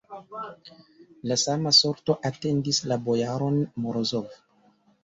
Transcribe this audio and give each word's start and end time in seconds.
La 1.31 1.37
sama 1.43 1.75
sorto 1.81 2.17
atendis 2.31 2.83
la 2.93 3.01
bojaron 3.11 3.63
Morozov. 3.87 4.43